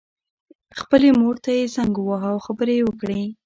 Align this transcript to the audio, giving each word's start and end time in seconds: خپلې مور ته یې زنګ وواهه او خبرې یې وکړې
خپلې 0.79 1.09
مور 1.19 1.35
ته 1.43 1.49
یې 1.57 1.63
زنګ 1.75 1.93
وواهه 1.97 2.29
او 2.33 2.39
خبرې 2.45 2.73
یې 2.79 2.83
وکړې 2.87 3.21